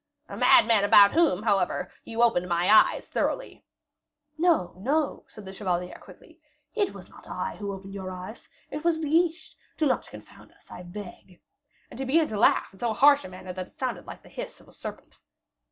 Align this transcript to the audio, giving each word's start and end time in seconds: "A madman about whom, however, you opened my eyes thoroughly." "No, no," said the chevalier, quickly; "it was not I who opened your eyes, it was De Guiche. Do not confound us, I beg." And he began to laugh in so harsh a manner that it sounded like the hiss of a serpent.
"A 0.27 0.35
madman 0.35 0.83
about 0.83 1.11
whom, 1.13 1.43
however, 1.43 1.91
you 2.05 2.23
opened 2.23 2.49
my 2.49 2.71
eyes 2.73 3.05
thoroughly." 3.07 3.63
"No, 4.35 4.73
no," 4.75 5.25
said 5.27 5.45
the 5.45 5.53
chevalier, 5.53 5.95
quickly; 6.01 6.39
"it 6.73 6.91
was 6.91 7.07
not 7.07 7.29
I 7.29 7.57
who 7.57 7.71
opened 7.71 7.93
your 7.93 8.09
eyes, 8.09 8.49
it 8.71 8.83
was 8.83 8.97
De 8.99 9.07
Guiche. 9.07 9.55
Do 9.77 9.85
not 9.85 10.07
confound 10.07 10.53
us, 10.53 10.71
I 10.71 10.81
beg." 10.81 11.39
And 11.91 11.99
he 11.99 12.05
began 12.05 12.27
to 12.29 12.39
laugh 12.39 12.73
in 12.73 12.79
so 12.79 12.93
harsh 12.93 13.23
a 13.25 13.29
manner 13.29 13.53
that 13.53 13.67
it 13.67 13.77
sounded 13.77 14.07
like 14.07 14.23
the 14.23 14.29
hiss 14.29 14.59
of 14.59 14.67
a 14.67 14.71
serpent. 14.71 15.19